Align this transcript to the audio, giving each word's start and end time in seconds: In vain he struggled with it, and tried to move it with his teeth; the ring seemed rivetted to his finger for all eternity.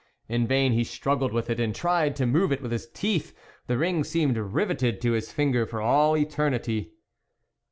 In 0.27 0.47
vain 0.47 0.71
he 0.71 0.83
struggled 0.83 1.31
with 1.31 1.47
it, 1.51 1.59
and 1.59 1.75
tried 1.75 2.15
to 2.15 2.25
move 2.25 2.51
it 2.51 2.59
with 2.59 2.71
his 2.71 2.89
teeth; 2.89 3.37
the 3.67 3.77
ring 3.77 4.03
seemed 4.03 4.35
rivetted 4.35 4.99
to 5.01 5.11
his 5.11 5.31
finger 5.31 5.67
for 5.67 5.79
all 5.79 6.17
eternity. 6.17 6.93